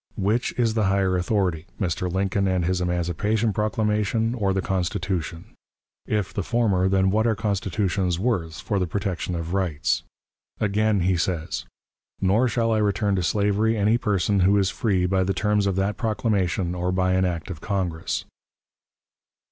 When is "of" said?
9.35-9.53, 15.67-15.75, 17.51-17.61